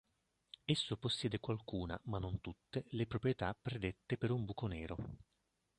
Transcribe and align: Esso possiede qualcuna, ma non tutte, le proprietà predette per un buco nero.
Esso 0.65 0.97
possiede 0.97 1.37
qualcuna, 1.39 1.95
ma 2.05 2.17
non 2.17 2.41
tutte, 2.41 2.85
le 2.87 3.05
proprietà 3.05 3.53
predette 3.53 4.17
per 4.17 4.31
un 4.31 4.45
buco 4.45 4.65
nero. 4.65 4.97